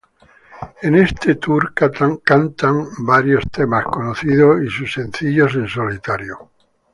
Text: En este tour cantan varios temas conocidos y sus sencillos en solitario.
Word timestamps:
En 0.81 0.95
este 0.95 1.35
tour 1.35 1.75
cantan 1.75 2.87
varios 3.05 3.43
temas 3.51 3.85
conocidos 3.85 4.63
y 4.63 4.67
sus 4.67 4.91
sencillos 4.93 5.53
en 5.53 5.67
solitario. 5.67 6.49